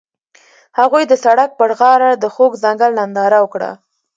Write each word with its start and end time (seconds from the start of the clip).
هغوی 0.79 1.03
د 1.07 1.13
سړک 1.23 1.49
پر 1.59 1.69
غاړه 1.79 2.09
د 2.13 2.25
خوږ 2.33 2.51
ځنګل 2.63 2.91
ننداره 2.99 3.39
وکړه. 3.41 3.71